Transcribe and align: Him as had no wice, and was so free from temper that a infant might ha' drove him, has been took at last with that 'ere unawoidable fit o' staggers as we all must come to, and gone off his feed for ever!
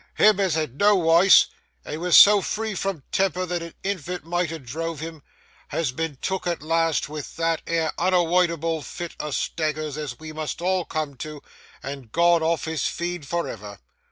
Him 0.15 0.39
as 0.39 0.55
had 0.55 0.79
no 0.79 0.95
wice, 0.95 1.45
and 1.85 2.01
was 2.01 2.17
so 2.17 2.41
free 2.41 2.73
from 2.73 3.03
temper 3.11 3.45
that 3.45 3.61
a 3.61 3.75
infant 3.83 4.25
might 4.25 4.49
ha' 4.49 4.57
drove 4.59 4.99
him, 4.99 5.21
has 5.67 5.91
been 5.91 6.17
took 6.23 6.47
at 6.47 6.63
last 6.63 7.07
with 7.07 7.35
that 7.35 7.61
'ere 7.67 7.91
unawoidable 7.99 8.81
fit 8.81 9.15
o' 9.19 9.29
staggers 9.29 9.99
as 9.99 10.17
we 10.17 10.31
all 10.31 10.35
must 10.37 10.57
come 10.89 11.13
to, 11.17 11.43
and 11.83 12.11
gone 12.11 12.41
off 12.41 12.65
his 12.65 12.87
feed 12.87 13.27
for 13.27 13.47
ever! 13.47 13.77